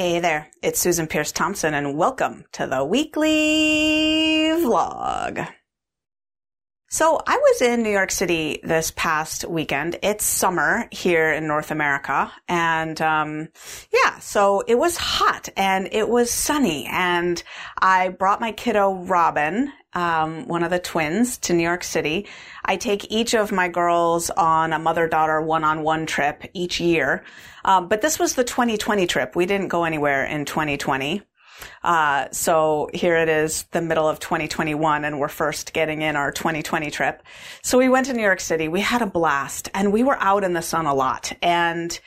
[0.00, 5.46] Hey there, it's Susan Peirce Thompson, and welcome to the weekly vlog.
[6.92, 9.96] So I was in New York City this past weekend.
[10.02, 12.32] It's summer here in North America.
[12.48, 13.48] And, um,
[13.92, 17.40] yeah, so it was hot and it was sunny and
[17.78, 22.26] I brought my kiddo Robin, um, one of the twins to New York City.
[22.64, 27.22] I take each of my girls on a mother-daughter one-on-one trip each year.
[27.64, 29.36] Um, but this was the 2020 trip.
[29.36, 31.22] We didn't go anywhere in 2020.
[31.82, 36.32] Uh, so here it is, the middle of 2021, and we're first getting in our
[36.32, 37.22] 2020 trip.
[37.62, 38.68] So we went to New York City.
[38.68, 41.32] We had a blast, and we were out in the sun a lot.
[41.42, 41.98] And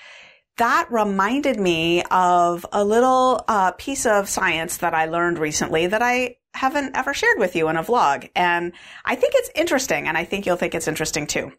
[0.58, 6.02] that reminded me of a little uh, piece of science that I learned recently that
[6.02, 8.30] I haven't ever shared with you in a vlog.
[8.36, 8.74] And
[9.06, 11.52] I think it's interesting, and I think you'll think it's interesting too.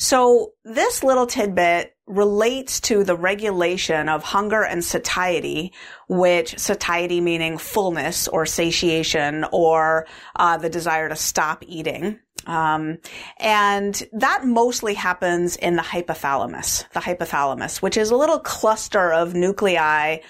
[0.00, 5.74] So this little tidbit relates to the regulation of hunger and satiety,
[6.08, 12.18] which satiety meaning fullness or satiation or uh, the desire to stop eating.
[12.46, 12.96] Um,
[13.36, 19.34] and that mostly happens in the hypothalamus, the hypothalamus, which is a little cluster of
[19.34, 20.20] nuclei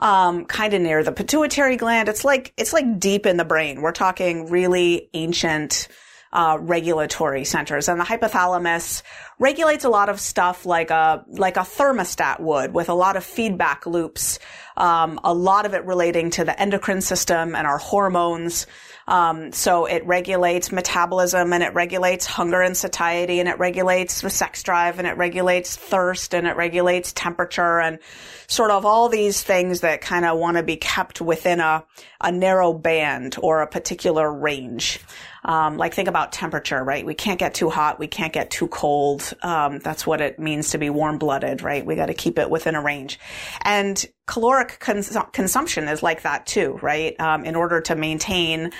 [0.00, 2.08] um, kind of near the pituitary gland.
[2.08, 3.82] It's like it's like deep in the brain.
[3.82, 5.88] We're talking really ancient
[6.32, 7.88] uh, regulatory centers.
[7.88, 9.02] And the hypothalamus
[9.38, 13.24] regulates a lot of stuff like a, like a thermostat would with a lot of
[13.24, 14.38] feedback loops,
[14.76, 18.66] um, a lot of it relating to the endocrine system and our hormones.
[19.06, 24.28] Um, so it regulates metabolism and it regulates hunger and satiety and it regulates the
[24.28, 28.00] sex drive and it regulates thirst and it regulates temperature and
[28.48, 31.84] sort of all these things that kind of want to be kept within a,
[32.20, 35.00] a narrow band or a particular range.
[35.48, 37.04] Um, like think about temperature, right?
[37.06, 37.98] We can't get too hot.
[37.98, 39.32] We can't get too cold.
[39.42, 41.84] Um, that's what it means to be warm blooded, right?
[41.84, 43.18] We got to keep it within a range.
[43.62, 47.18] And caloric cons- consumption is like that too, right?
[47.18, 48.72] Um, in order to maintain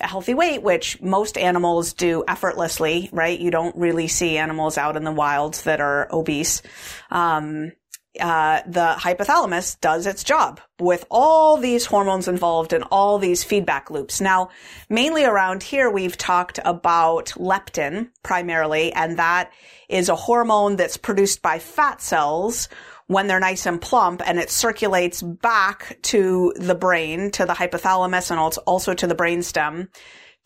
[0.00, 3.38] a healthy weight, which most animals do effortlessly, right?
[3.38, 6.62] You don't really see animals out in the wilds that are obese.
[7.10, 7.72] Um,
[8.20, 13.90] uh, the hypothalamus does its job with all these hormones involved and all these feedback
[13.90, 14.20] loops.
[14.20, 14.50] Now,
[14.88, 19.52] mainly around here, we've talked about leptin primarily, and that
[19.88, 22.68] is a hormone that's produced by fat cells
[23.06, 28.30] when they're nice and plump and it circulates back to the brain, to the hypothalamus
[28.30, 29.88] and also to the brainstem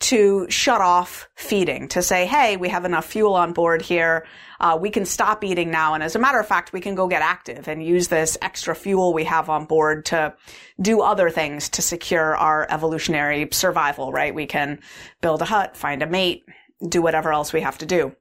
[0.00, 4.26] to shut off feeding, to say, hey, we have enough fuel on board here.
[4.60, 5.94] Uh, we can stop eating now.
[5.94, 8.76] And as a matter of fact, we can go get active and use this extra
[8.76, 10.34] fuel we have on board to
[10.80, 14.34] do other things to secure our evolutionary survival, right?
[14.34, 14.80] We can
[15.20, 16.44] build a hut, find a mate,
[16.88, 18.14] do whatever else we have to do.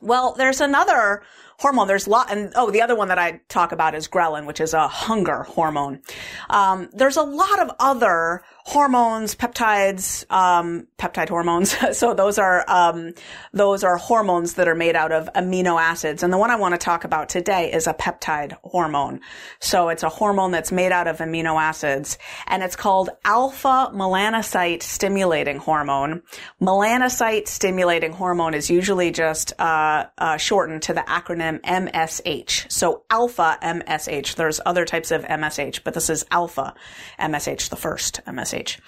[0.00, 1.22] Well, there's another
[1.58, 1.88] hormone.
[1.88, 4.60] There's a lot, and oh, the other one that I talk about is ghrelin, which
[4.60, 6.00] is a hunger hormone.
[6.48, 11.74] Um, there's a lot of other hormones, peptides, um, peptide hormones.
[11.98, 13.12] so those are um,
[13.52, 16.22] those are hormones that are made out of amino acids.
[16.22, 19.20] And the one I want to talk about today is a peptide hormone.
[19.58, 24.82] So it's a hormone that's made out of amino acids, and it's called alpha melanocyte
[24.82, 26.22] stimulating hormone.
[26.60, 32.70] Melanocyte stimulating hormone is usually just uh, uh, shortened to the acronym MSH.
[32.70, 34.34] So alpha MSH.
[34.36, 36.74] There's other types of MSH, but this is alpha
[37.18, 38.78] MSH, the first MSH.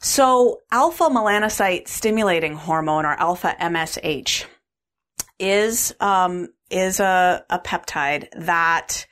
[0.00, 4.44] So alpha melanocyte stimulating hormone or alpha MSH
[5.38, 9.06] is, um, is a, a peptide that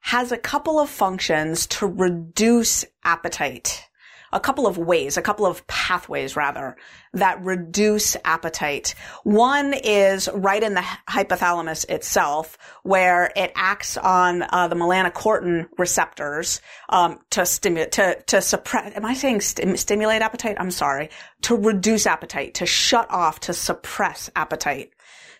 [0.00, 3.88] has a couple of functions to reduce appetite
[4.32, 6.76] a couple of ways, a couple of pathways rather,
[7.12, 8.94] that reduce appetite.
[9.24, 16.60] One is right in the hypothalamus itself, where it acts on uh, the melanocortin receptors
[16.88, 18.96] um, to stimulate, to to suppress.
[18.96, 20.56] Am I saying st- stimulate appetite?
[20.58, 21.10] I'm sorry.
[21.42, 24.92] To reduce appetite, to shut off, to suppress appetite.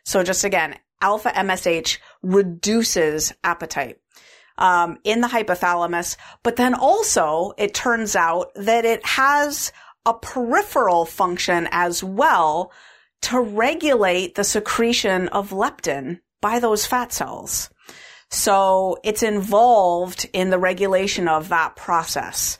[0.05, 3.99] So just again, alpha MSH reduces appetite
[4.59, 9.73] um, in the hypothalamus, but then also it turns out that it has
[10.05, 12.73] a peripheral function as well
[13.23, 17.71] to regulate the secretion of leptin by those fat cells.
[18.31, 22.59] So it's involved in the regulation of that process.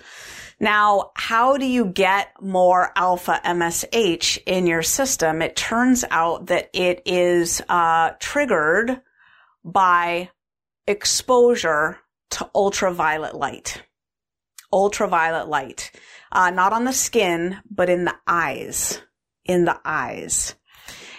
[0.61, 5.43] Now, how do you get more alpha MSH in your system?
[5.43, 9.01] It turns out that it is uh, triggered
[9.65, 10.31] by
[10.87, 11.99] exposure
[12.31, 13.83] to ultraviolet light.
[14.73, 15.93] Ultraviolet light,
[16.33, 19.03] uh, not on the skin, but in the eyes.
[19.45, 20.55] In the eyes.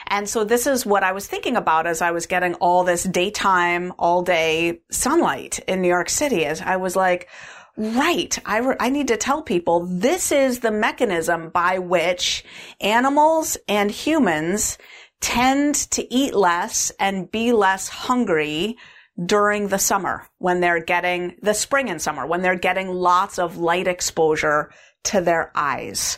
[0.07, 3.03] And so this is what I was thinking about as I was getting all this
[3.03, 6.45] daytime, all day sunlight in New York City.
[6.45, 7.29] As I was like,
[7.75, 8.37] Right.
[8.45, 12.45] I, re- I need to tell people this is the mechanism by which
[12.79, 14.77] animals and humans
[15.21, 18.77] tend to eat less and be less hungry
[19.23, 23.57] during the summer when they're getting the spring and summer, when they're getting lots of
[23.57, 24.71] light exposure
[25.03, 26.17] to their eyes.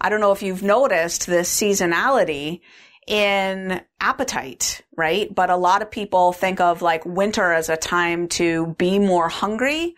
[0.00, 2.60] I don't know if you've noticed this seasonality
[3.06, 5.32] in appetite, right?
[5.34, 9.28] But a lot of people think of like winter as a time to be more
[9.28, 9.94] hungry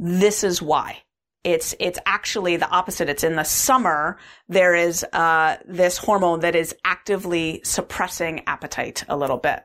[0.00, 0.98] this is why.
[1.44, 3.08] It's, it's actually the opposite.
[3.10, 4.18] It's in the summer,
[4.48, 9.62] there is, uh, this hormone that is actively suppressing appetite a little bit.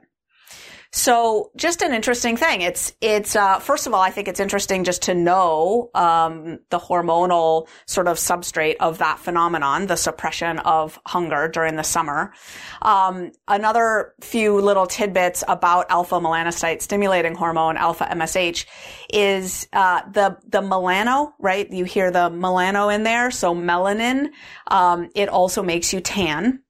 [0.97, 2.61] So just an interesting thing.
[2.61, 6.79] It's, it's, uh, first of all, I think it's interesting just to know, um, the
[6.79, 12.31] hormonal sort of substrate of that phenomenon, the suppression of hunger during the summer.
[12.81, 18.65] Um, another few little tidbits about alpha melanocyte stimulating hormone, alpha MSH,
[19.11, 21.69] is, uh, the, the melano, right?
[21.69, 23.31] You hear the melano in there.
[23.31, 24.29] So melanin,
[24.67, 26.61] um, it also makes you tan.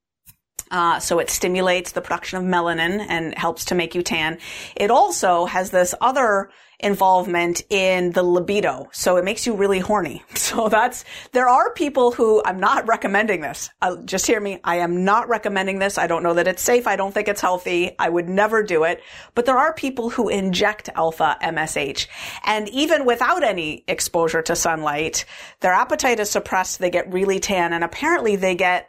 [0.72, 4.38] Uh, so it stimulates the production of melanin and helps to make you tan.
[4.76, 8.88] It also has this other involvement in the libido.
[8.92, 10.24] So it makes you really horny.
[10.46, 13.72] So that's, there are people who, I'm not recommending this.
[13.82, 14.60] Uh, just hear me.
[14.64, 15.98] I am not recommending this.
[15.98, 16.86] I don't know that it's safe.
[16.86, 17.96] I don't think it's healthy.
[17.98, 19.02] I would never do it.
[19.34, 22.08] But there are people who inject alpha MSH.
[22.46, 25.26] And even without any exposure to sunlight,
[25.62, 26.80] their appetite is suppressed.
[26.80, 28.88] They get really tan and apparently they get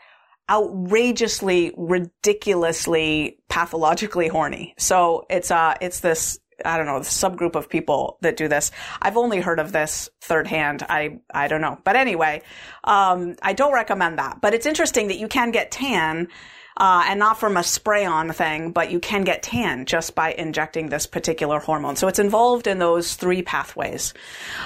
[0.51, 4.75] outrageously, ridiculously, pathologically horny.
[4.79, 8.71] So it's, uh, it's this, I don't know, subgroup of people that do this.
[9.03, 10.85] I've only heard of this third hand.
[10.89, 11.79] I, I don't know.
[11.85, 12.43] But anyway,
[12.85, 14.41] um, I don't recommend that.
[14.41, 16.29] But it's interesting that you can get tan
[16.77, 20.33] uh, and not from a spray on thing, but you can get tan just by
[20.33, 21.97] injecting this particular hormone.
[21.97, 24.13] So it's involved in those three pathways.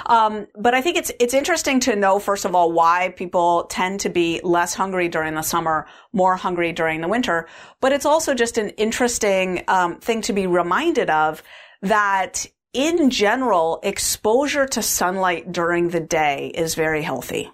[0.06, 4.00] Um, but I think it's it's interesting to know first of all why people tend
[4.00, 7.46] to be less hungry during the summer, more hungry during the winter.
[7.80, 11.42] But it's also just an interesting um, thing to be reminded of
[11.82, 17.50] that in general, exposure to sunlight during the day is very healthy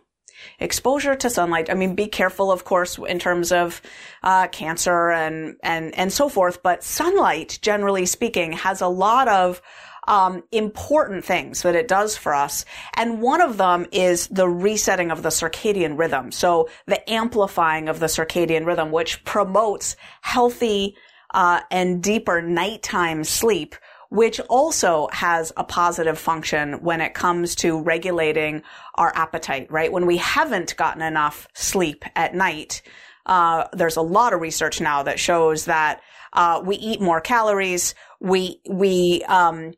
[0.59, 1.71] exposure to sunlight.
[1.71, 3.83] I mean, be careful, of course, in terms of
[4.23, 6.63] uh, cancer and and and so forth.
[6.63, 9.63] But sunlight, generally speaking, has a lot of
[10.09, 12.65] um, important things that it does for us.
[12.95, 16.31] And one of them is the resetting of the circadian rhythm.
[16.33, 20.97] So the amplifying of the circadian rhythm, which promotes healthy
[21.35, 23.75] uh, and deeper nighttime sleep,
[24.11, 28.62] which also has a positive function when it comes to regulating
[28.94, 29.93] our appetite, right?
[29.93, 32.82] When we haven't gotten enough sleep at night,
[33.26, 36.00] uh, there's a lot of research now that shows that
[36.32, 37.95] uh, we eat more calories.
[38.21, 39.73] We we um,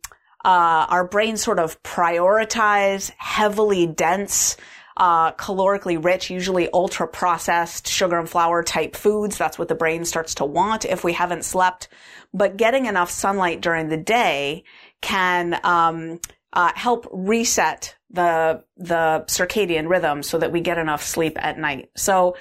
[0.45, 4.57] uh, our brains sort of prioritize heavily dense
[4.99, 9.39] uh, calorically rich, usually ultra processed sugar and flour type foods.
[9.39, 11.89] That's what the brain starts to want if we haven't slept.
[12.35, 14.65] But getting enough sunlight during the day
[15.01, 16.21] can um,
[16.53, 21.91] uh, help reset the the circadian rhythm so that we get enough sleep at night.
[21.95, 22.37] So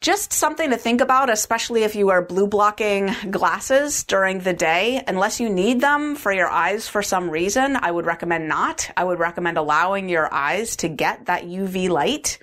[0.00, 5.02] just something to think about, especially if you wear blue blocking glasses during the day.
[5.06, 8.90] Unless you need them for your eyes for some reason, I would recommend not.
[8.96, 12.38] I would recommend allowing your eyes to get that UV light.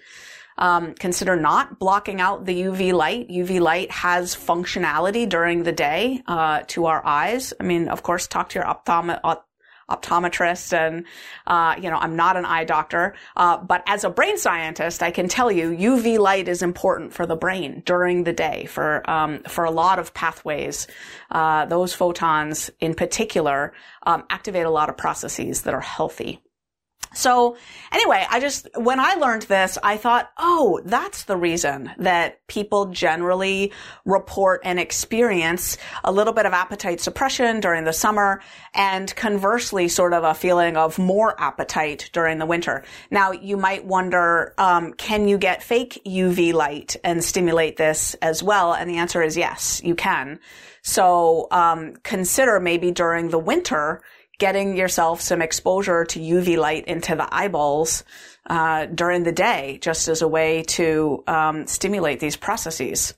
[0.58, 3.30] Um, consider not blocking out the UV light.
[3.30, 7.54] UV light has functionality during the day uh, to our eyes.
[7.60, 9.20] I mean, of course, talk to your optom-
[9.89, 11.06] optometrist and,
[11.48, 13.15] uh, you know, I'm not an eye doctor.
[13.36, 17.25] Uh, but as a brain scientist, I can tell you UV light is important for
[17.25, 20.88] the brain during the day for, um, for a lot of pathways.
[21.30, 23.74] Uh, those photons in particular,
[24.04, 26.42] um, activate a lot of processes that are healthy.
[27.16, 27.56] So
[27.94, 32.88] anyway, I just, when I learned this, I thought, oh, that's the reason that people
[32.88, 33.72] generally
[34.04, 38.42] report and experience a little bit of appetite suppression during the summer
[38.74, 42.84] and conversely sort of a feeling of more appetite during the winter.
[43.10, 48.44] Now you might wonder, um, can you get fake UV light and stimulate this as
[48.44, 48.74] well?
[48.74, 50.40] And the answer is yes, you can.
[50.82, 54.04] So, um, consider maybe during the winter,
[54.39, 58.04] getting yourself some exposure to UV light into the eyeballs
[58.50, 63.13] uh, during the day, just as a way to um, stimulate these processes.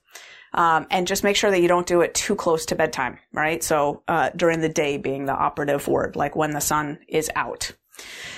[0.53, 3.61] Um, and just make sure that you don't do it too close to bedtime, right?
[3.61, 7.73] So uh, during the day being the operative word, like when the sun is out.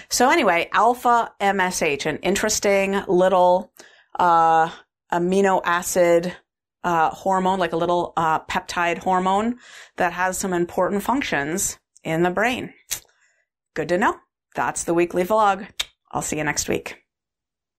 [0.09, 3.71] So anyway, alpha MSH, an interesting little
[4.17, 4.69] uh,
[5.13, 6.35] amino acid
[6.83, 9.59] uh, hormone, like a little uh, peptide hormone
[9.97, 12.73] that has some important functions in the brain.
[13.73, 14.15] Good to know.
[14.55, 15.67] That's the weekly vlog.
[16.11, 17.03] I'll see you next week.